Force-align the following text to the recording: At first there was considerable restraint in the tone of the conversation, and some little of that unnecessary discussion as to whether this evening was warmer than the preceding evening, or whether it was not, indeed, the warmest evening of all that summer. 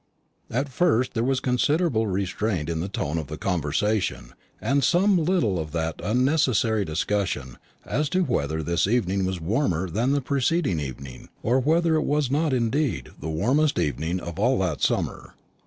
At 0.49 0.67
first 0.69 1.13
there 1.13 1.23
was 1.23 1.39
considerable 1.39 2.07
restraint 2.07 2.69
in 2.69 2.79
the 2.79 2.87
tone 2.89 3.19
of 3.19 3.27
the 3.27 3.37
conversation, 3.37 4.33
and 4.59 4.83
some 4.83 5.15
little 5.15 5.59
of 5.59 5.73
that 5.73 6.01
unnecessary 6.03 6.83
discussion 6.83 7.59
as 7.85 8.09
to 8.09 8.23
whether 8.23 8.63
this 8.63 8.87
evening 8.87 9.25
was 9.27 9.39
warmer 9.39 9.87
than 9.91 10.13
the 10.13 10.19
preceding 10.21 10.79
evening, 10.79 11.29
or 11.43 11.59
whether 11.59 11.93
it 11.97 12.01
was 12.05 12.31
not, 12.31 12.51
indeed, 12.51 13.11
the 13.19 13.29
warmest 13.29 13.77
evening 13.77 14.19
of 14.19 14.39
all 14.39 14.57
that 14.57 14.81
summer. 14.81 15.35